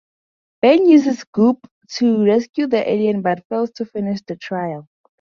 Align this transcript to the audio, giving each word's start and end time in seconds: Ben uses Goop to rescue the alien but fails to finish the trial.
Ben 0.63 0.81
uses 0.87 1.23
Goop 1.31 1.59
to 1.89 2.25
rescue 2.25 2.65
the 2.65 2.89
alien 2.91 3.21
but 3.21 3.45
fails 3.49 3.69
to 3.73 3.85
finish 3.85 4.19
the 4.23 4.35
trial. 4.35 4.87